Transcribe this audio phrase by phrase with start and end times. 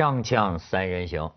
[0.00, 1.30] 锵锵三人行，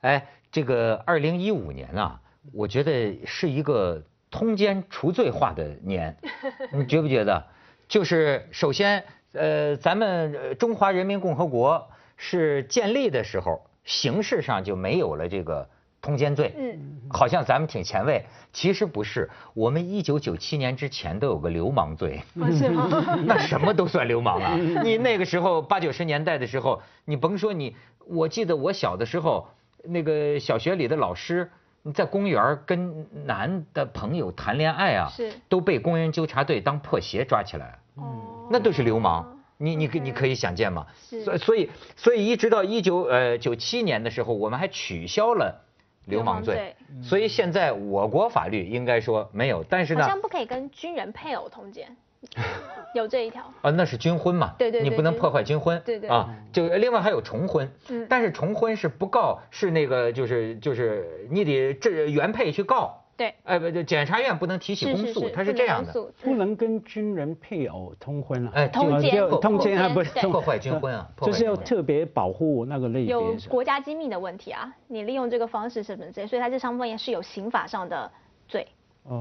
[0.00, 2.18] 哎，这个二零一五年啊，
[2.50, 6.16] 我觉得是一个通奸除罪化的年，
[6.72, 7.44] 你觉不觉得？
[7.86, 15.68] 就是首先，呃，咱们中华人民共和国是建立的时候，形式上就没有了这个
[16.00, 22.22] 通奸罪，嗯，好像咱们挺前卫，其实不是，我们一九九七年之前都有个流氓罪，
[22.56, 22.88] 是吗？
[23.26, 24.56] 那什么都算流氓啊！
[24.82, 27.76] 你那个时候八九十年代的时候，你甭说你。
[28.06, 29.48] 我记得我小的时候，
[29.82, 31.50] 那个小学里的老师
[31.94, 40.86] 在公园跟男的朋友谈恋爱啊，是都被公安纠察队当破鞋抓起来，哦，那都是流氓，你你可你可以想见吗？
[40.96, 45.62] 所所以所以一直到一九呃九七年的时候，我们还取消了
[46.06, 51.96] 流氓罪，所以现在我国法律应该说没有，但是呢，好像不可以跟军人配偶通奸。
[52.94, 54.54] 有这一条啊，那是军婚嘛？
[54.58, 55.80] 对对，你不能破坏军婚。
[55.84, 57.70] 对对啊，就另外还有重婚。
[57.88, 63.02] 嗯，但是重婚是不告，是那个就是就是你得这原配去告。
[63.16, 68.50] 对，哎不，检察院不能提起公诉，他是这样的，不能跟军人配偶通婚了。
[68.54, 71.08] 哎，通奸，通奸还不破坏军婚啊？
[71.22, 73.12] 就是要特别保护那个类别。
[73.12, 76.26] 有国家机密的问题啊，你利用这个方式是不是？
[76.26, 78.10] 所以他这上面是有刑法上的
[78.48, 78.66] 罪。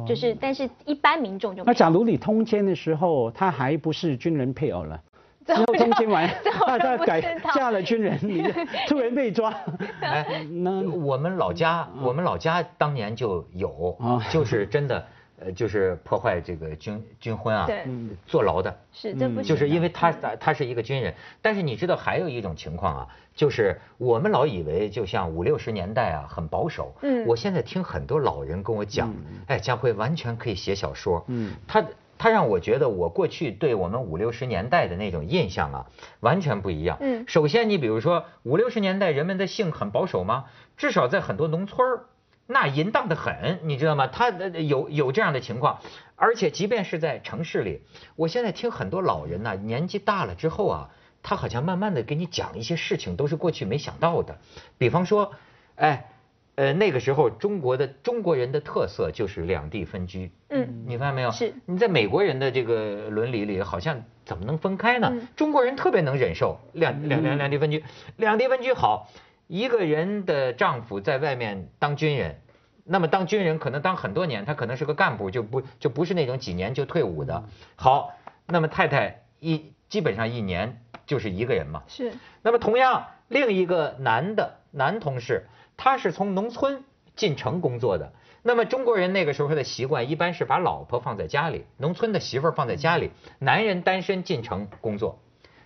[0.07, 4.99] 就是，但是一般民众就那假如你通奸的时候，他还不是军人配偶了，
[5.45, 8.43] 之后通奸完， 他他改嫁了军人， 你
[8.87, 9.53] 突然被抓。
[10.01, 13.97] 哎，那我们老家，我们老家当年就有，
[14.31, 15.05] 就是真的。
[15.37, 17.85] 呃，就是破坏这个军军婚啊，对，
[18.25, 29.13] 坐牢的，是这不就是因为他他是一个军人，但是你知道还有一种情况啊，就是我们老以为就像五六十年代啊很保守，嗯，我现在听很多老人跟我讲，
[29.47, 31.85] 哎，家辉完全可以写小说，嗯，他
[32.17, 35.85] 他让我觉得我过去对我们五六十年代的那种印象啊
[36.21, 40.45] 完全不一样，嗯，首先你比如说五六十年代人们的性很保守吗？
[40.77, 42.05] 至少在很多农村儿。
[42.47, 44.07] 那淫荡的很，你知道吗？
[44.07, 45.79] 他有有这样的情况，
[46.15, 47.81] 而且即便是在城市里，
[48.15, 50.89] 我现在听很多老人呐，年纪大了之后啊，
[51.23, 54.37] 他好像慢慢的给你讲一些事情，都是过去没想到的。
[54.77, 55.33] 比方说，
[55.75, 56.11] 哎，
[56.53, 60.31] 呃，那个时候中国的中国人的特色就是两地分居。
[60.49, 61.31] 嗯，你发现没有？
[61.31, 61.53] 是。
[61.65, 65.11] 你在美国人的这个伦理里，好像怎么能分开呢？
[65.35, 67.83] 中国人特别能忍受两两两两地分居，
[68.17, 69.09] 两地分居好。
[69.47, 72.41] 一个人的丈夫在外面当军人，
[72.83, 77.43] 那么当军人可能当很多年，他可能是个干部，就不就不是那种几年就退伍的。
[77.75, 78.13] 好，
[78.47, 81.83] 那么太太一基本上一年就是一个人嘛。
[81.87, 82.13] 是。
[82.41, 85.45] 那么同样，另一个男的男同事，
[85.77, 86.83] 他是从农村
[87.15, 88.13] 进城工作的。
[88.41, 95.19] 那么中国人那个时候的习惯一般是把老婆放在家里，农村的媳妇儿放在家里，男人单身进城工作。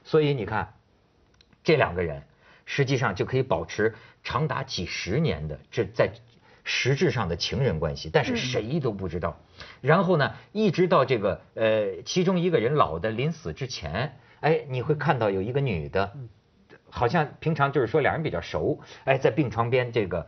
[0.04, 0.74] 所以你看，
[1.64, 2.24] 这两个人。
[2.72, 6.12] 实际上就可以保持长达几十年的这在
[6.64, 9.40] 实质上的情人关系，但是谁都不知道。
[9.82, 16.14] 然后呢，一直到这个呃，其中一个人老的临死之前，哎，你会看到有一个女的，
[16.92, 20.28] 好像平常就是说两人比较熟，哎，在病床边这个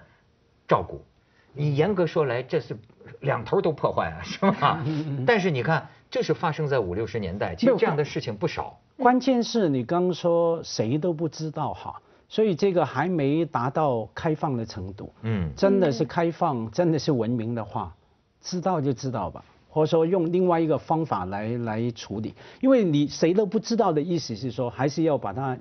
[0.68, 1.06] 照顾。
[1.54, 2.76] 你严格说来，这是
[3.20, 4.84] 两头都破坏啊， 是吧？
[5.28, 8.80] 但是你看，这是发生在五六十年代，其实这样的事情不少。
[8.98, 12.02] 关键是你刚说谁都不知道哈。
[12.32, 17.94] 所以这个还没达到开放的程度，嗯，真的是开放，真的是文明的话，
[18.40, 25.58] 知道就知道吧，或者说用另外一个方法来来处理，因为你谁都不知道的意思是说，还是要把它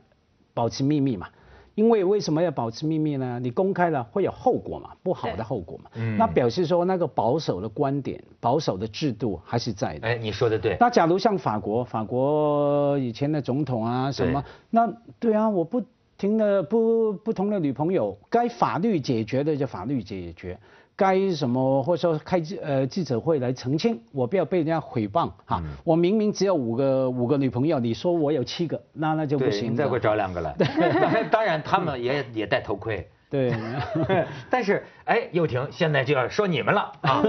[0.55, 1.27] 保持秘密嘛。
[1.75, 3.41] 因为为什么要保持秘密呢？
[3.41, 5.91] 你公开了会有后果嘛，不好的后果嘛。
[5.95, 6.17] 嗯。
[6.17, 10.07] 那表示说那个保守的观点、保守的制度还是在的。
[10.07, 10.77] 哎，你说的对。
[10.79, 15.83] 那假如像法国，法国以前的总统啊什么，那对啊，我不。
[16.21, 20.59] 听了不不同的女朋友，该法律解决的就法律解决，
[20.95, 25.63] 该什么或者说开呃记者会来澄清，我不要被人家诽谤哈。
[25.83, 29.73] 我明明只有五个五个女朋友，你说我有七个，那那就不行。
[29.73, 30.55] 你再给我找两个来。
[31.33, 33.09] 当然他们也也戴头盔。
[33.31, 33.55] 对。
[34.51, 37.25] 但是哎，又婷现在就要说你们了啊。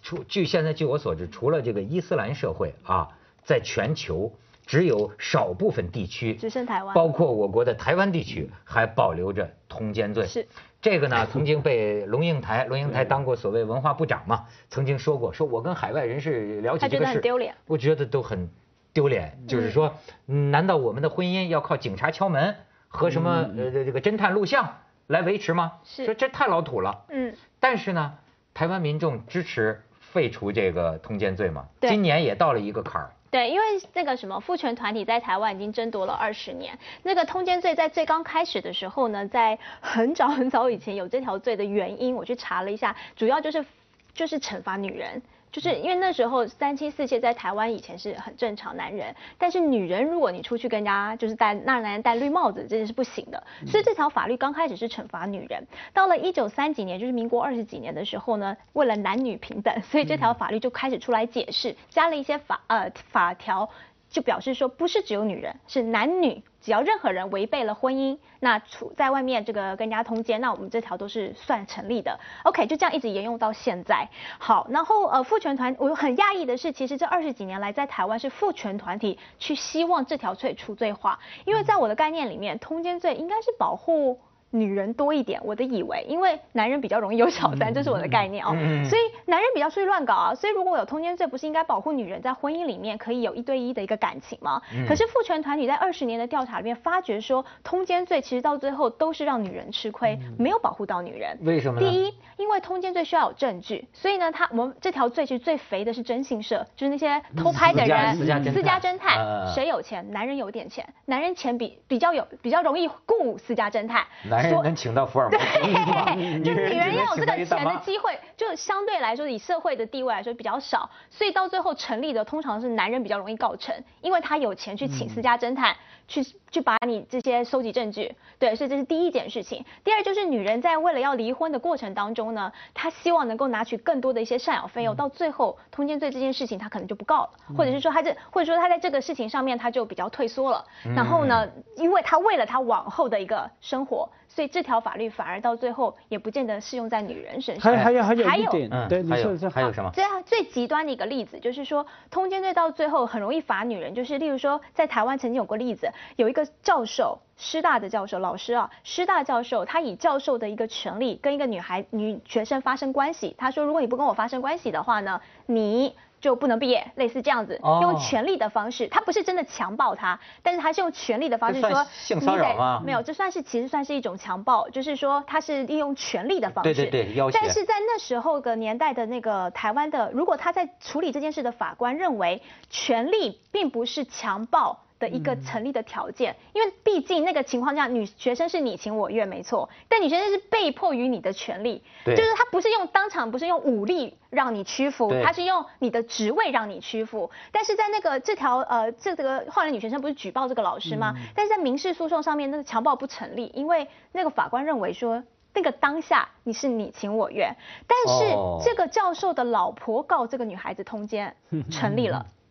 [0.00, 3.10] 除据现在据我所知，除了这个伊斯兰社会啊，
[3.44, 4.32] 在全球。
[4.66, 10.26] 只有少部分地区，只剩台湾，包括我国的台湾地区还保留着通奸罪。
[10.26, 10.46] 是
[10.80, 18.48] 这个呢， 曾经被龙应台，龙应台当过所谓文化部长嘛，曾经说过，说我跟海外人士聊起这个事，丢脸，我觉得都很
[18.92, 19.38] 丢脸。
[19.46, 19.94] 就是说，
[20.26, 22.56] 难道我们的婚姻要靠警察敲门
[22.88, 25.74] 和什么呃这个侦探录像来维持吗？
[25.84, 27.04] 是，说这太老土了。
[27.08, 27.34] 嗯。
[27.60, 28.14] 但是呢，
[28.54, 31.68] 台湾民众支持废除这个通奸罪嘛？
[31.80, 33.12] 今年也到了一个坎儿。
[33.32, 33.64] 对，因为
[33.94, 36.78] 那个什么父权团体在台湾已经争夺了二十年。
[37.02, 43.64] 那个通奸罪在最刚开始的时候呢，在很早很早以前有这条罪的原因，我去查了一下，主要就是
[44.12, 45.22] 就是惩罚女人。
[45.52, 53.44] 就是因为那时候三妻四妾在台湾以前是很正常，男人，但是女人如果你出去跟人家就是戴那男人戴绿帽子，这件是不行的。
[53.66, 55.62] 所以这条法律刚开始是惩罚女人，
[55.92, 63.68] 到了一九三几年，就是民国二十几年的时候呢，为了男女平等，所以这条法律就开始出来解释，加了一些法呃法条。
[64.12, 72.20] 就表示说，不是只有女人，是男女，只要任何人违背了婚姻，那处在外面这个跟人家通奸，那我们这条都是算成立的。
[72.44, 74.06] OK，就这样一直沿用到现在。
[74.38, 84.20] 好，然后呃，父权团，我很讶异的是，其实这二十几年来，在台湾是父权团体去希望这条罪除罪化，因为在我的概念里面，通奸罪应该是保护。
[84.52, 88.50] 女人多一点，我的以为，因为男人比较容易有小三，这是我的概念哦。
[88.88, 94.60] 所以男人比较出去乱搞啊，所以如果我有通奸罪，不是应该保护女人在婚姻里面可以有一对一的一个感情吗？
[94.86, 101.38] 可是父权团体在二十年的调查里面发觉说，通奸罪其实到最后都是让女人吃亏，没有保护到女人。
[101.42, 101.80] 为什么？
[101.80, 108.26] 第一，因为通奸罪需要有证据，所以呢，他我们这条罪其实最肥的是征信社，就是那些偷拍的人，私
[108.62, 110.06] 家侦探，谁有钱？
[110.12, 114.04] 男人有点钱，男人钱比比较有比较容易雇私家侦探。
[114.42, 125.76] 人能请到福尔摩斯，就女人要有这个 钱的机会，就相对来说以社会的地位来说比较少，所以到最后成立的通常是男人比较容易告成，因为他有钱去请私家侦探
[126.12, 129.64] 去去把你这些收集证据，对，所以这是第一件事情。
[129.82, 140.62] 第二就是女人在为了要离婚的过程当中呢，她希望能够拿取更多的一些赡养费用，到最后通奸罪这件事情她可能就不告了，或者是说她这或者说她在这个事情上面她就比较退缩了，
[140.94, 144.06] 然后呢，因为她为了她往后的一个生活。
[144.34, 147.70] 所以这条法律反而到最后也不见得适用在女人身上。
[147.70, 149.90] 还还有还有一点，对，还有还有什么？
[149.92, 165.94] 最最极端的一个例子就是说，通奸罪到最后很容易罚女人，就是例如说，在台湾曾经有过例子，有一个教授，师大的教授，老师啊，师大教授，他以教授的一个权利跟一个女孩女学生发生关系，他说，如果你不跟我发生关系的话呢，你。
[166.22, 172.80] 就不能毕业，类似这样子，用权力的方式，他不是真的强暴他，但是他是用权力的方式说，性骚扰吗？
[172.86, 176.72] 没有，这算是其实算是一种强暴，就是说他是利用权力的方式。
[176.74, 182.40] 对对对，要但是在那时候的年代的那个台湾的，如果他在处理这件事的法官认为，
[182.70, 184.78] 权力并不是强暴。
[185.02, 197.28] 的一个成立的条件，因为毕竟那个情况下，女学生是你情我愿，没错，但女学生是被迫于你的权利，就是她不是用当场，不是用武力让你屈服，她是用你的职位让你屈服。
[197.50, 201.14] 但是在那个这条呃，这个后来女学生不是举报这个老师吗？
[201.34, 205.20] 但是在民事诉讼上面，那个强暴不成立，因为那个法官认为说，
[205.52, 207.56] 那个当下你是你情我愿，
[207.88, 211.34] 但是这个教授的老婆告这个女孩子通奸，
[211.68, 212.24] 成立了。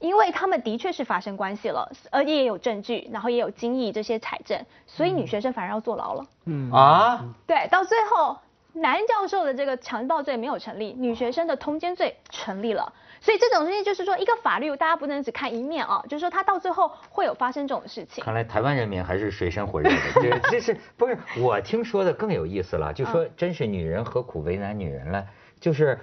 [0.00, 6.26] 因为他们的确是发生关系了，而且也有证据，然后也有精益这些采证，所以女学生反而要坐牢了。
[6.46, 8.38] 嗯啊，对，到最后
[8.72, 12.92] 男教授的这个强暴罪没有成立，女学生的通奸罪成立了。
[13.20, 18.24] 所以这种东西就是说，一个法律大家不能只看一面啊，就是说它到最后会有发生这种事情。
[18.24, 21.18] 看来台湾人民还是水深火热的， 这这是不是？
[21.38, 25.26] 我听说的更有意思了，就说真是女人何苦为难女人了，
[25.60, 26.00] 就是。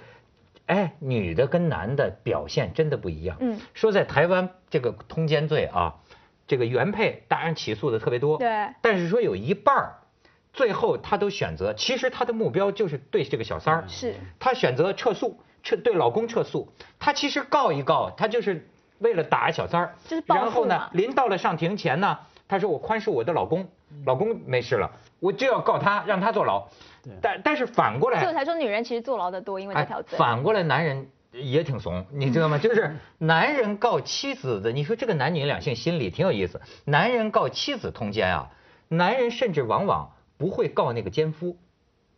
[0.68, 3.36] 哎，女的跟男的表现真的不一样。
[3.40, 5.96] 嗯，说在台湾这个通奸罪啊，
[6.46, 8.38] 这个原配当然起诉的特别多。
[8.38, 8.68] 对。
[8.82, 9.94] 但是说有一半儿，
[10.52, 13.84] 最后他都选择，其实他的目标就是对这个小三儿。
[13.88, 14.14] 是。
[14.38, 16.72] 他选择撤诉，撤对老公撤诉。
[16.98, 19.94] 他其实告一告，他就是为了打小三儿。
[20.06, 23.68] 就是然后呢，临到了上庭前呢，他说我宽恕我的老公，
[24.06, 24.90] 老公没事了，
[25.20, 26.66] 我就要告他，让他坐牢。
[27.20, 30.18] 但但是反过来，所以才说女人其实坐牢的多，因为这条罪。
[30.18, 32.58] 反过来，男人也挺怂， 你知道吗？
[32.58, 36.60] 就是男人告妻子的，你说这个男女两性心理挺有意思。
[36.84, 38.50] 男人告妻子通奸啊，
[38.88, 41.56] 男人甚至往往不会告那个奸夫。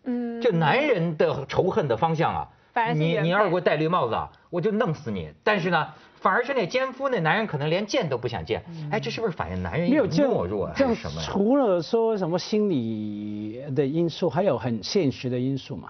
[0.04, 0.40] 嗯。
[0.40, 2.48] 就男人的仇恨的方向啊，
[2.94, 5.32] 你你要是给我戴绿帽子啊，我就弄死你。
[5.44, 5.86] 但是呢。
[6.20, 8.62] 反而是那奸夫，那男人可能连见都不想见。
[8.90, 11.22] 哎，这是不是反映男人没有懦弱还是什么？
[11.22, 15.88] 除了说什么心理的因素，还有很现实的因素嘛。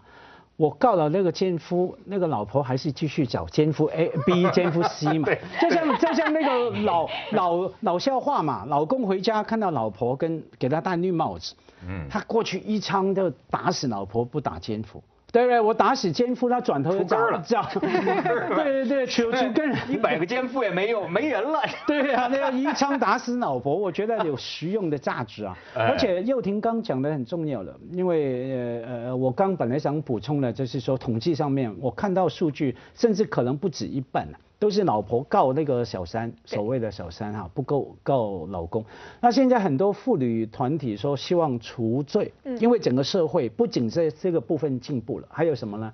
[0.57, 5.29] 我告了那个奸夫，那个老婆还是继续找奸夫 A、B、奸夫 C 嘛。
[5.61, 11.57] 就像就像那个老老老笑话嘛，老公回家看到老婆跟给他戴绿帽子，
[11.89, 15.03] 嗯，他过去一枪就打死老婆，不打奸夫。
[15.33, 17.65] 对对，我打死奸夫，他转头就找了， 这样。
[17.81, 21.61] 对对对，求出根，一百个奸夫也没用，没人了。
[21.87, 25.57] 对啊，那要一枪打死老婆，我觉得有实用的价值啊。
[25.75, 34.27] 而且佑廷刚讲的很重要了，因为呃呃，我刚本来想补充的，就是说统计上面我看到数据，甚至可能不止一半
[34.61, 38.85] 都是老婆告那个小三，所谓的小三哈，不够告老公。
[39.21, 45.93] 那现在很多妇女团体说希望除罪，因为整个社会不仅在这个部分进步了，还有什么呢？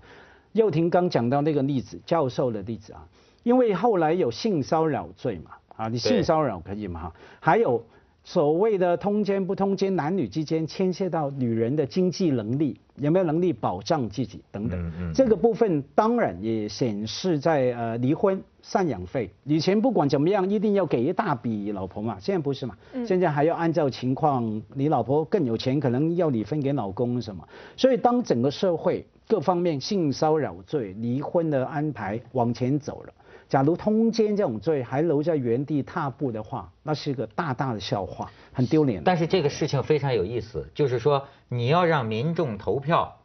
[0.52, 3.06] 幼婷刚讲到那个例子，教授的例子啊，
[3.44, 7.82] 因为后来有性骚扰罪嘛，啊，你性骚扰可以嘛哈，还有。
[8.26, 15.12] 所谓的通奸不通奸，男女之间牵涉到女人的经济能力，有没有能力保障自己等等。
[15.14, 22.76] 这个部分当然也显示在呃离婚赡养费，以前不管怎么样一定要给一大笔老婆嘛，现在不是嘛？
[23.06, 27.46] 现在还要按照情况，你老婆更有钱，可能要你分给老公什么。
[27.76, 33.12] 所以当整个社会各方面性骚扰罪、离婚的安排往前走了。
[33.48, 39.02] 假如通奸这种罪还留在原地踏步的话，那是一个大大的笑话，很丢脸。
[39.04, 43.20] 但是这个事情非常有意思，就是说你要让民众投票，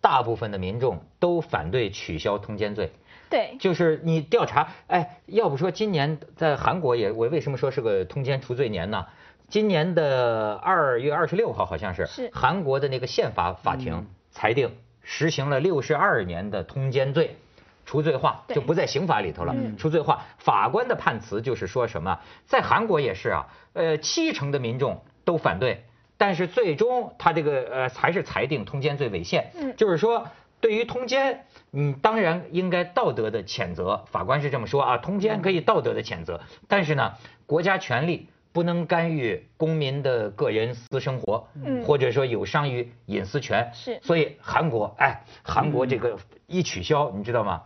[0.00, 2.92] 大部分的民众都反对取消通奸罪。
[3.30, 9.06] 对，就是你调查，哎，要不说今年在韩国也，我为什么说是个通奸除罪年呢？
[9.48, 14.70] 今年的二月二十六号好像是，是韩国的那个宪法法庭裁定
[15.02, 17.36] 实行了六十二年的通奸罪。
[17.84, 19.54] 除罪化就不在刑法里头了。
[19.78, 25.84] 除罪化，法官的判词就是说什么，在韩国也是啊，呃，七成的民众都反对，
[26.16, 29.50] 但是最终他这个呃还是裁定通奸罪违宪。
[29.54, 30.28] 嗯，就是说
[30.60, 37.14] 对于通奸，你当然应该道德的谴责，法官是这么说啊，通奸可以道德的谴责，但是呢，
[37.46, 41.48] 国家权力不能干预公民的个人私生活，
[41.84, 43.68] 或者说有伤于隐私权。
[43.74, 46.16] 是，所以韩国，哎，韩国这个。
[46.46, 47.62] 一取消，你知道吗？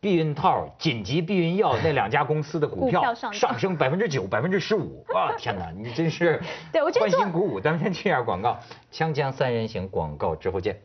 [0.00, 5.04] 避孕套、紧急避孕药那两家公司的股票上升百分之九、百分之十五。
[5.12, 6.40] 啊，天哪，你真是
[6.72, 7.60] 对我欢欣鼓舞。
[7.60, 8.60] 咱们先去下广告，
[8.92, 10.80] 锵锵三人行广告之后见。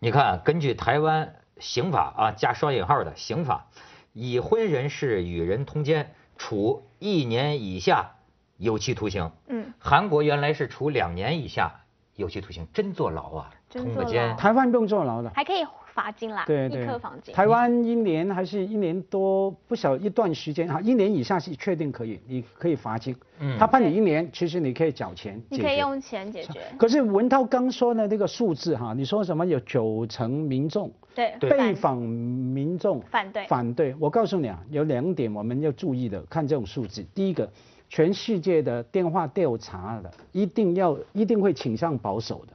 [0.00, 3.68] 你看，根据台湾刑法啊加双引号的刑法，
[4.12, 8.16] 已婚人士与人通奸，处一年以下
[8.56, 9.30] 有期徒刑。
[9.48, 11.72] 嗯，韩国原来是处两年以下
[12.16, 13.50] 有期徒刑，真坐牢啊！
[13.70, 15.64] 通个监，台湾不用坐牢的，还可以。
[15.94, 17.32] 罚金啦，对对，一颗罚金。
[17.32, 23.14] 台湾一年还是一年多不小一段时间哈，一年以下是确定可以，你可以罚金。
[23.38, 26.60] 嗯，他判你一年，其实你可以缴钱，你可以用钱解决。
[26.76, 37.06] 可是文涛刚说的那个数字哈，你说什么有九成民众对被访民众反对反对，我告诉你啊，有两点我们要注意的，看这种数字。
[37.14, 37.48] 第一个，
[37.94, 42.52] 全世界的电话调查的一定要一定会倾向保守的，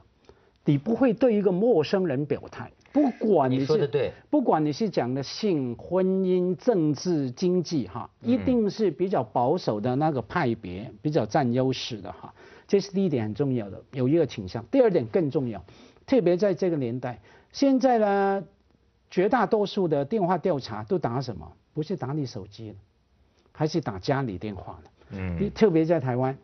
[0.66, 2.70] 你不会对一个陌生人表态。
[2.92, 12.34] 不管你是不管你是讲的性、婚姻、政治、经济，哈，一定是比较保守的那个派别，比较占优势的哈。
[12.68, 14.62] 这是第一点很重要的，有一个倾向。
[14.66, 15.64] 第二点更重要，
[16.04, 17.18] 特别在这个年代，
[17.50, 18.44] 现在呢，
[19.10, 21.50] 绝大多数的电话调查都打什么？
[21.72, 22.74] 不是打你手机
[23.52, 24.90] 还是打家里电话的？
[25.12, 26.36] 嗯，特别在台湾，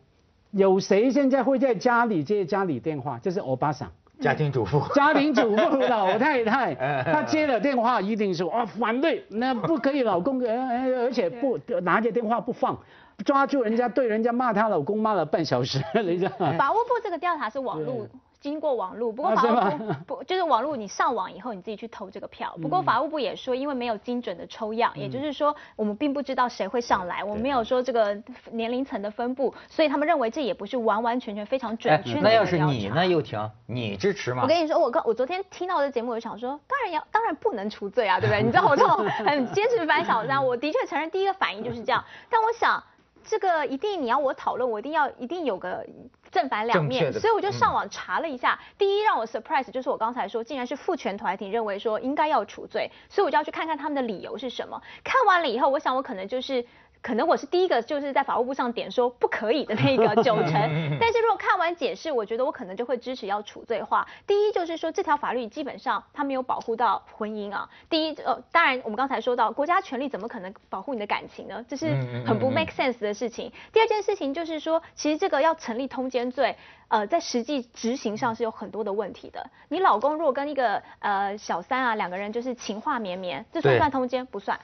[0.51, 3.19] 有谁现在会在家里接家里电话？
[3.21, 3.91] 这是欧巴桑。
[4.19, 6.73] 家庭主妇， 家庭主妇老太太，
[7.05, 12.75] 她接了电话一定说啊反对，那不可以，老公，而而且不拿着电话不放，
[13.23, 16.27] 抓住人家对人家骂她老公骂了半小时，人家。
[16.57, 18.07] 法务部这个调查是网络。
[18.49, 20.75] 经过网络，不过法务部不就是网络？
[20.75, 22.55] 你上网以后你自己去投这个票。
[22.61, 28.17] 不过法务部也说，因为没有精准的抽样，也就是说我们并不知道谁会上来，我们没有说这个
[28.51, 34.43] 年龄层的分布，所以他们认为这也不是完完全全非常准确的那要是你呢，又婷，你支持吗？
[34.43, 38.43] 我跟你说，我刚我昨天听到的节目，我就想说，当然要，当然不能除罪啊，对不对？
[38.43, 42.03] 你知道我这种很坚持反小三，我的确承认第一个反应就是这样。
[42.29, 42.83] 但我想，
[43.27, 45.85] 这个一定你要我讨论，我一定要一定有个。
[46.29, 48.59] 正反两面，所以我就上网查了一下。
[48.77, 54.79] 第一让我 surprise 就是我刚才说，竟然是父权团体认为说应该要处罪，所以我就要去看看他们的理由是什么。
[55.05, 56.65] 看完了以后，我想我可能就是。
[57.01, 60.51] 可能我是第一个就是在法务部上点说不可以的那个 九成，
[60.99, 64.07] 但是如果看完解释，我觉得我可能就会支持要处罪化。
[64.25, 67.69] 第一就是说这条法律基本上它没有保护到婚姻啊。
[67.89, 71.63] 第一呃，当然我们刚才说到国家权力怎么可能保护你的感情呢？
[71.69, 71.85] 这是
[72.25, 73.51] 很不 make sense 的事情。
[73.71, 76.55] 第二件事情就是说，其实这个要成立通奸罪，
[76.87, 79.49] 呃，在实际执行上是有很多的问题的。
[79.69, 84.25] 你老公如果跟一个呃小三啊两个人就是情话绵绵，这算不算通奸？
[84.25, 84.59] 不算。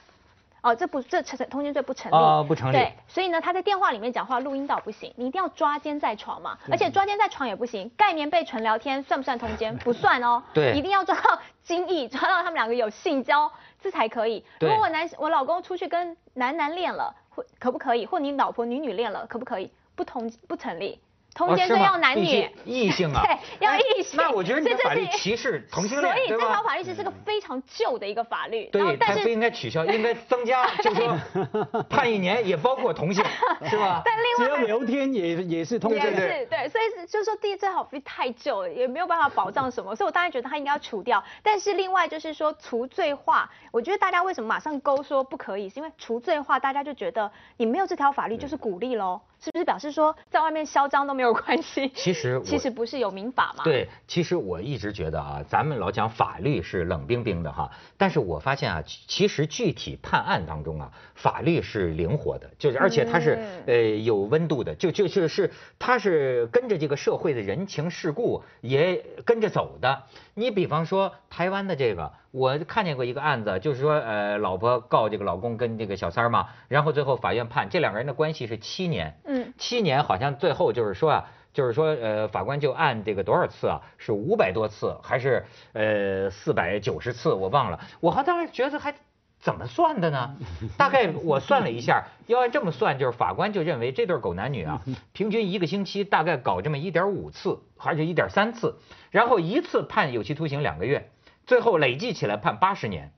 [0.64, 2.72] 哦，这不这成通奸罪不成立啊，不成立。
[2.72, 9.76] 对，所以呢，他在电话里面讲话录音到不行，你一定要抓奸在床嘛，而且抓奸在床也不行，盖棉被纯聊天算不算通奸？
[9.76, 13.52] 不算哦， 对，一定要抓到精液，抓到他们两个有性交，
[13.82, 14.42] 这才可以。
[14.60, 18.06] 如果我男我老公出去跟男男恋了，会可不可以？
[18.06, 19.70] 或你老婆女女恋了，可不可以？
[19.94, 20.98] 不同不成立。
[21.34, 24.16] 通奸罪要男女，异性啊， 对，要异性。
[24.16, 28.66] 那我觉得这法律歧视同性恋，所以这条法律其实是个非常旧的一个法律。
[28.66, 33.24] 对，但是不应该取消， 应该增加， 就是说判一年也包括同性，
[33.68, 34.00] 是吧？
[34.04, 36.04] 但另外只要聊天也也是通奸。
[36.04, 41.22] 也是对，所以就是说第一这条法律太旧了，也没有办法保障什么，所以我当然觉得他应该要除掉。
[41.42, 49.20] 但是另外就是说除罪化，我觉得大家为什么马上勾说不可以，是因为除罪化大家就觉得你没有这条法律就是鼓励喽。
[49.44, 51.92] 是不是表示说在外面嚣张都没有关系？
[51.94, 53.62] 其实 其实不是有民法吗？
[53.62, 70.04] 对，其实我一直觉得啊，咱们老讲法律是冷冰冰的哈，但是我发现啊，其实具体判案当中啊，法律是灵活的，就是而且它是呃有温度的，就就就是它是跟着这个社会的人情世故也跟着走的。
[70.32, 72.10] 你比方说台湾的这个。
[72.34, 88.92] 我看见过一个案子，就是说，呃，老婆告这个老公跟这个小三儿嘛，然后最后法院判这两个人的关系是七年，嗯，七年好像最后就是说啊，就是说，呃，法官就按这个多少次啊，是五百多次还是呃四百九十次，我忘了，我还当时觉得还
[89.38, 90.34] 怎么算的呢？
[90.76, 94.82] 大概我算了一下，要按这么算，就是法官就认为这对狗男女啊，
[95.14, 98.74] 平均一个星期大概搞这么一点五次，还是一点三次，
[99.12, 101.10] 然后一次判有期徒刑两个月。
[101.46, 103.12] 最后累计起来判八十年，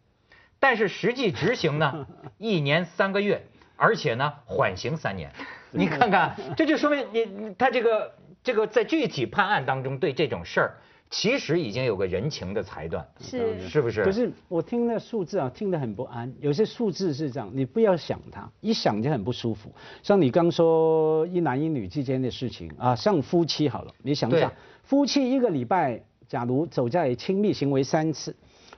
[0.58, 2.06] 但是实际执行呢，
[2.38, 5.30] 一年三个月，而且呢缓刑三年。
[5.72, 10.74] 你看看，这就说明你他这个这个在具体判案当中对这种事儿，
[11.10, 14.02] 其实已经有个人情的裁断，是是不是？
[14.02, 16.32] 可是我听那数字啊，听得很不安。
[16.40, 19.70] 有些数字是这样，你不要想它，一想就很不舒服。
[20.02, 24.50] 像你刚说一男一女之间的事情啊，像夫妻好了，你想想，
[24.82, 26.02] 夫妻一个礼拜。
[26.28, 28.34] 假如走在亲密行为三次，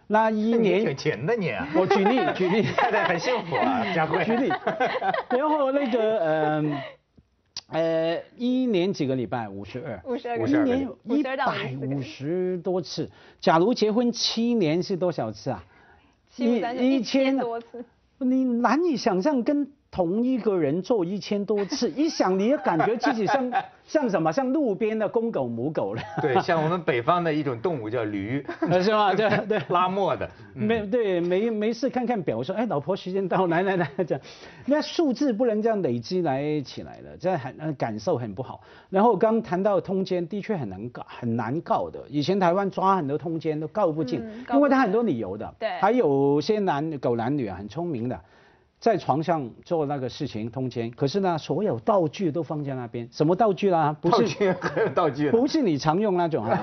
[0.07, 1.53] 那一年挺勤的你。
[1.75, 4.25] 我举例举例， 太太很幸福啊，佳慧。
[4.25, 4.49] 举例，
[5.31, 6.65] 然后那个呃
[7.71, 11.37] 呃一年几个礼拜五十二，五十二，一年一百
[11.81, 13.11] 五十多次。
[13.41, 15.65] 假如结婚七年是多少次啊？
[16.37, 17.85] 一一千多次。
[18.19, 19.71] 你难以想象跟。
[19.91, 23.51] 同一个人做一千多次，一想你也感觉自己像
[23.89, 24.31] 像什么？
[24.31, 26.03] 像路边的公狗母狗了。
[26.21, 28.45] 对，像我们北方的一种动物叫驴，
[28.83, 29.15] 是吧？
[29.15, 30.29] 对对，拉磨的。
[30.55, 34.21] 没对没没事看看表说，哎，老婆时间到，来来来讲，
[34.67, 38.61] 那数字不能这样累积来起来的，这很感受很不好。
[38.91, 41.99] 然后刚谈到通奸，的确很难告，很难告的。
[42.11, 44.23] 以前台湾抓很多通奸都告不进，
[44.53, 45.55] 因为他很多理由的。
[45.59, 45.71] 对。
[45.81, 48.21] 还有些男狗男女啊，很聪明的。
[48.81, 53.97] 在床上做那个事情通奸，可是呢，所有道具都放在那边，什么道具啦？
[54.01, 54.55] 不是
[54.95, 56.57] 道具，不是你常用那种啊。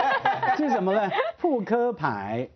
[0.56, 1.10] 是什么呢？
[1.38, 2.48] 扑克牌、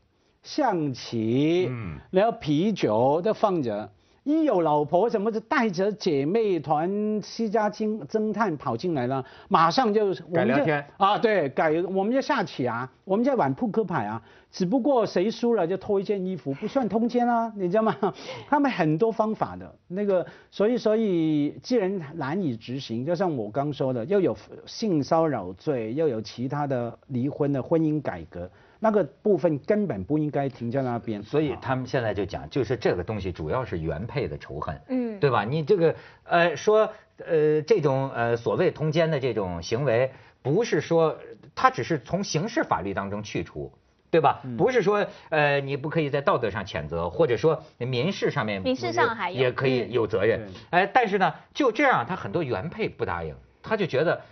[0.43, 3.91] 象棋，嗯，然后啤酒都放着。
[4.25, 17.97] 一有老婆什么的带着姐妹团、私家侦侦探跑进来了，马上就改聊天啊，对，改我们就下棋啊，我们在玩扑克牌啊，只不过谁输了就脱一件衣服，不算通奸啊，你知道吗？
[18.49, 28.49] 他们很多方法的那个，所以所以既然难以执行，就像我刚说的，又有性骚扰罪，又有其他的离婚的婚姻改革。
[28.85, 35.45] 那个部分根本不应该停在那边，所以他们现在就讲，就是这个东西主要是原配的仇恨，嗯，对吧？
[35.45, 40.11] 你这个呃说呃这种呃所谓通奸的这种行为，
[40.43, 41.17] 不是说
[41.55, 43.71] 他只是从刑事法律当中去除，
[44.11, 44.43] 对吧？
[44.59, 54.23] 不是说呃你不可以在道德上谴责，或者说民事上面民事上还也可以有责任，哎，但是呢就这样，他很多原配不答应，他就觉得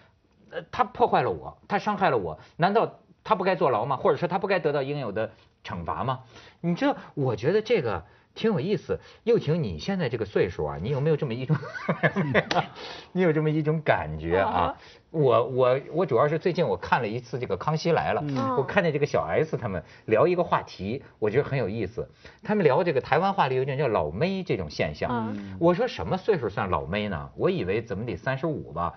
[0.50, 2.98] 呃他破坏了我，他伤害了我，难道？
[3.24, 3.96] 他不该坐牢吗？
[3.96, 5.30] 或者说他不该得到应有的
[5.64, 6.20] 惩罚吗？
[6.61, 8.04] 你知道，我觉得这个
[8.35, 9.00] 挺有意思。
[9.24, 11.56] 又婷，你现在这个岁数啊，你有没有这么一种
[13.12, 14.76] 你有这么一种感觉啊？
[15.11, 18.22] 我我我主要是最近我看了一次这个《康熙来了》，
[18.56, 22.09] 我看见这个小 S 他们聊一个话题，我觉得很有意思。
[22.44, 25.37] 他们聊这个台湾话里有一种叫“老妹”这种现象。
[25.59, 27.30] 我说什么岁数算老妹呢？
[27.37, 28.94] 我以为怎么得三十五吧，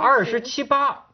[0.00, 1.04] 二十七八，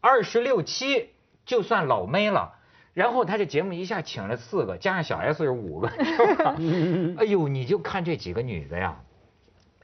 [0.00, 1.10] 二十六七。
[1.50, 2.54] 就算老妹了，
[2.94, 5.88] 然后他这节目一下请了四个，加上小 S 是五个，
[7.18, 9.00] 哎呦，你就看这几个女的呀，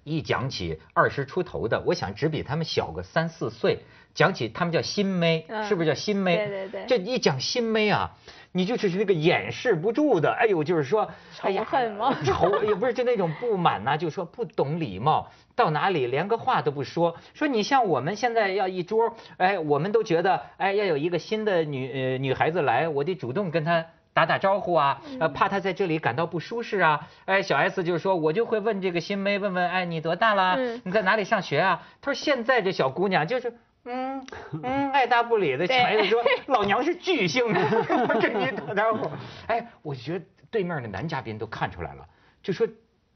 [0.04, 3.80] 一讲起二十出头的，我想只比他们小个三四岁，
[4.16, 6.36] 讲起他们叫新妹，是不是叫新妹？
[6.38, 8.10] 对对对，这一讲新妹啊。
[8.52, 11.10] 你就是那个掩饰不住的，哎呦，就是说
[11.42, 12.16] 哎呀恨吗？
[12.24, 17.16] 仇也不是就那种不满呐，就说不懂礼貌，到哪里连个话都不说。
[17.34, 27.06] 说你像我们现在要一桌，哎，我们都觉得，哎，要有一个新的女呃女孩子来，我得主动跟她打打招呼啊，呃，怕她在这里感到不舒适啊。
[27.26, 30.56] 哎，小 S 就是说我就会问这个新妹，问问，哎，你多大了？
[30.82, 31.82] 你在哪里上学啊？
[32.00, 33.52] 她说现在这小姑娘就是。
[33.86, 34.26] 嗯
[34.62, 37.46] 嗯， 爱答不理的，孩子说老娘是巨星，
[38.20, 39.10] 跟你打招呼。
[39.46, 42.06] 哎，我觉得对面的男嘉宾都看出来了，
[42.42, 42.66] 就说，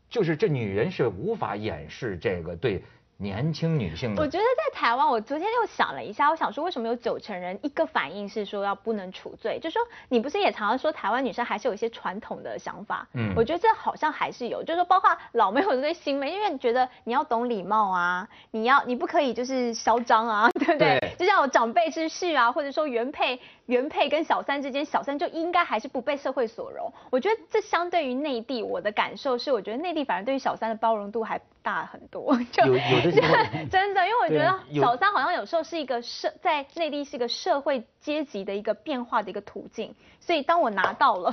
[0.09, 2.83] 就是这女人是无法掩饰这个对。
[3.21, 20.99] 年轻女性，我觉得在台湾，我昨天又想了一下，我想说为什么有九成人一个反应是说要不能处罪，就说你不是也常常说台湾女生还是有一些传统的想法，嗯，我觉得这好像还是有，就是说包括老没有这些新妹，因为觉得你要懂礼貌啊，你要你不可以就是嚣张啊， 对不对？
[21.19, 23.39] 就像我长辈之事啊，或者说原配
[23.71, 26.93] 原配跟小三之间，小三就应该还是不被社会所容。
[27.09, 33.47] 我觉得这相对于内地，我的感受是，我觉得内地反而对于小三的包容度还大很多，就有有的。
[33.71, 41.33] 真的，因为我觉得小三好像有时候是一个社在内地是一个社会阶级的一个变化的一个途径，所以当我拿到了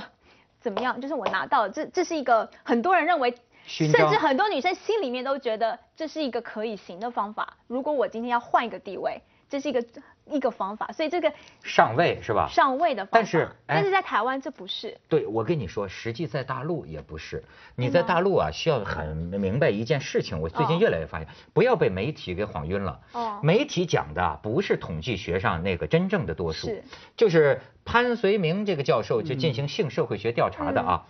[0.60, 3.34] 怎么样，就是我拿到了这这是一个很多人认为，
[3.66, 7.56] 甚至很多女生心里面都觉得这是一个可以行的方法。
[7.66, 9.20] 如果我今天要换一个地位。
[9.50, 9.82] 这是一个
[10.30, 12.48] 一个方法，所以这个上位是吧？
[12.50, 14.96] 上位的方法，但是但是在台湾这不是。
[15.08, 17.42] 对，我跟你说，实际在大陆也不是。
[17.74, 20.40] 你在大陆啊，需要很明白一件事情。
[20.40, 23.00] 我最近越来越发现，不要被媒体给晃晕了。
[23.12, 23.40] 哦。
[23.42, 26.84] 媒体讲的不是统计学上那个真正的多数，是
[27.16, 31.06] 就是潘绥铭这个教授就进行性社会学调查的啊。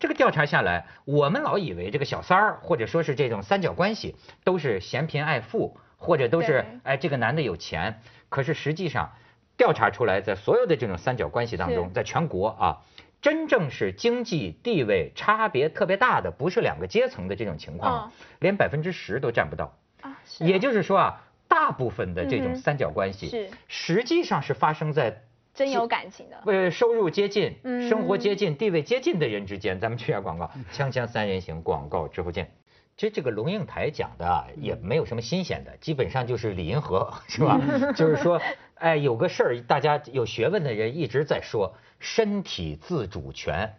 [0.00, 5.76] 这个调查下来，我们老以为这个小三儿或者说是这种三角关系都是嫌贫爱富。
[5.98, 9.12] 或者都是哎，这个男的有钱，可是实际上
[9.56, 12.78] 调查出来，在所有的这种三角关系当中，在全国啊，
[13.20, 20.18] 真正是经济地位差别特别大的，不是两个阶层的这种情况，连百分之十都占不到啊。
[20.38, 27.56] 也就是说啊，大部分的这种三角关系是实际上是发生在真有感情的，为收入接近、
[27.88, 29.80] 生活接近、地位接近的人之间。
[29.80, 32.52] 咱们去下广告， 锵锵三人行广告之后见。
[32.98, 37.60] 其实这个龙应台讲的也没有什么新鲜的，基本上就是李银河，是吧？
[37.94, 38.40] 就是说，
[38.74, 43.76] 哎，有个事儿，大家有学问的人一直在说身体自主权，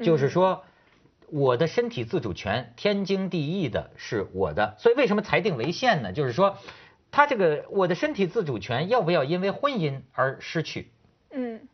[0.00, 0.64] 就是说
[1.30, 6.12] 我的身体自主权天经地义的是我的，所以为什么裁定违宪呢？
[6.12, 6.58] 就是说，
[7.10, 10.90] 他这个我的身体自主权要不要因为婚姻而失去？
[11.30, 11.66] 嗯，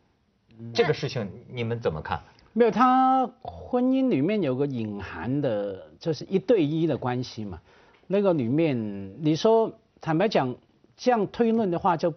[0.73, 2.23] 这个事情你们怎么看？
[2.57, 7.59] 没有，他婚姻里面有个隐含的，就是一对一的关系嘛。
[8.07, 10.55] 那个里面，你说坦白讲，
[10.95, 12.13] 这样推论的话，就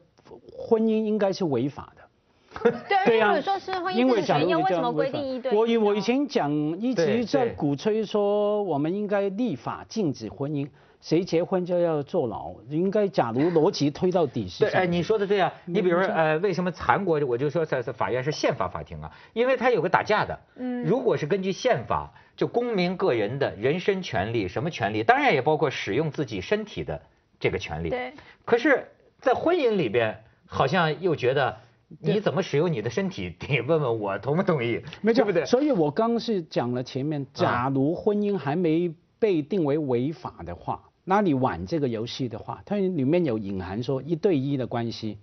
[0.56, 2.72] 婚姻应该是违法的。
[3.04, 5.52] 对 啊，说是婚姻自主权，为什么规定一对？
[5.52, 10.68] 我以我以前讲一直在鼓吹说，我们应该立法禁止婚姻。
[11.00, 12.54] 谁结婚就要坐牢？
[12.68, 14.64] 应该假如逻辑推到底是？
[14.64, 15.52] 对，哎，你说的对啊。
[15.64, 19.10] 你比如说，呃，为什么韩国我就说在在法院是宪法法庭啊？
[19.32, 20.38] 因为他有个打架的。
[20.56, 20.82] 嗯。
[20.82, 25.04] 如果是根据宪法，就公民个人的人身权利，什么权利？
[25.04, 27.00] 当然也包括使用自己身体的
[27.38, 27.90] 这个权利。
[27.90, 28.12] 对。
[28.44, 28.88] 可是，
[29.20, 31.56] 在婚姻里边，好像又觉得
[32.00, 33.30] 你怎么使用你的身体？
[33.38, 34.82] 得问问我同不同意？
[35.00, 35.44] 没错，不对？
[35.44, 40.82] 所以我刚是讲了前面，假如婚姻还没被定为违法的话。
[41.10, 45.16] 那你玩这个游戏的话，它里面有隐含说一对一的关系，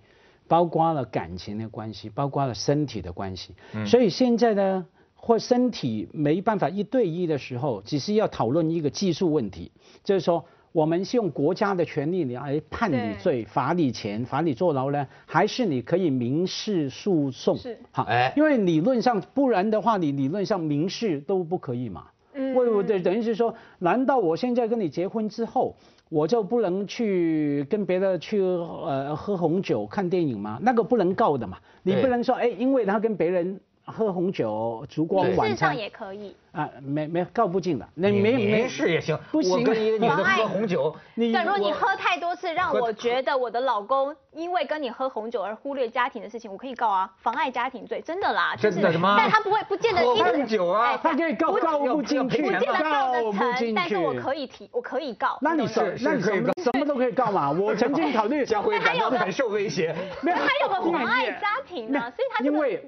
[0.48, 3.54] 包括了感情的关系，包括了身体的关系。
[3.86, 9.70] 所以现在呢，或身体没办法一对一的时候，只是要讨论一个技术问题，
[10.02, 17.56] 就是说我们是用国家的权利来判你罪、罚你钱、罚你坐牢呢，还是你可以民事诉讼？
[17.56, 22.06] 是好，哎，因为理论上不然的话，你理论上民事都不可以嘛。
[22.54, 25.74] 为不对，等于是说，难道我现在跟你结婚之后，
[26.08, 30.58] 我就不能去跟别的去呃喝红酒、看电影吗？
[30.62, 36.36] 那个不能告的嘛，你不能说哎，因为他跟别人喝红酒、烛光晚餐，也可以。
[36.52, 39.52] 啊，没没告不进的，那没没事也行，不行。
[39.52, 48.56] 我跟一个女的喝红酒，你如果你喝太多次，让我觉得我的老公因为跟你喝红酒而忽略家庭的事情，我可以告啊，妨碍家庭罪，真的啦。
[48.56, 49.16] 真的吗？
[49.18, 50.00] 但他不会，不见得。
[50.00, 53.22] 喝红酒啊，他可以告告不进去，不见得告得
[53.58, 55.36] 成，但是我可以提，我可以告。
[55.42, 57.50] 那你是那你什么什么都可以告嘛？
[57.60, 58.46] 我曾经考虑。
[58.46, 59.94] 家辉感到很受威胁。
[60.22, 62.82] 没有，他有个妨碍家庭呢，所以他因为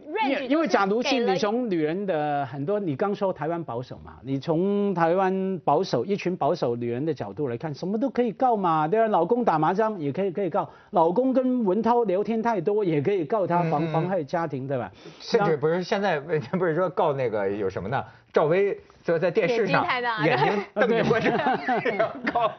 [0.49, 4.39] 因为假如是你从女人的很多，你刚说台湾保守嘛，你。
[4.49, 9.09] 从台湾保守一群保守女人的角度来看，什么都可以告嘛，对吧？
[9.09, 14.91] 老公打麻将也可以可以告，老公跟文涛聊天太多也可以告他妨妨害家庭，对吧？
[15.21, 18.03] 甚至不是现在不是说告那个有什么呢？
[18.33, 19.85] 赵薇就在电视上
[20.25, 21.21] 眼睛瞪着我，
[22.33, 22.51] 告。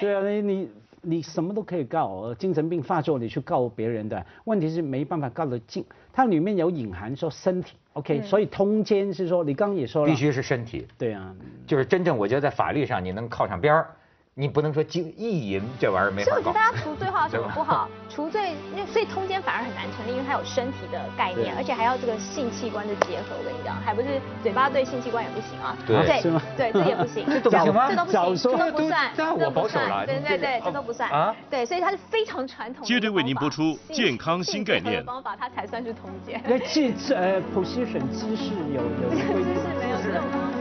[0.00, 0.70] 对啊，你你
[1.02, 7.76] 你什么都可以告，精神病发作你去告别人的，问题是没办法告得进，它里面有隐含说身体。
[7.94, 10.86] OK，所以通奸是说，你刚也说了，必须是身体。
[10.96, 11.34] 对啊，
[11.66, 13.90] 就是真正我觉得在法律上你能靠上边儿，
[14.34, 17.86] 你不能说经意淫这玩意儿没法所以我觉得大家除罪化有什么不好？
[18.08, 23.36] 除罪，那所以通奸反而很难成立，因为它有身体的概念，而且还要这个性器官的结合。
[23.38, 24.08] 我跟你讲，还不是
[24.42, 25.76] 嘴巴对性器官也不行啊。
[25.86, 27.24] 对是吗对，这也不行。
[27.28, 31.36] 这都不行吗这都不行，这都不算，这我保守了对对对，哦这都不算啊。
[31.50, 32.86] 对，所以它是非常传统。
[32.86, 36.40] 接着为您播出健康新概念方法它才算是通奸。
[36.46, 40.51] 那技呃 position 姿势有有姿势 没有这种。